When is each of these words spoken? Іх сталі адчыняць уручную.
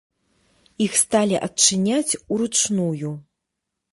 Іх 0.85 0.93
сталі 1.01 1.37
адчыняць 1.49 2.17
уручную. 2.37 3.11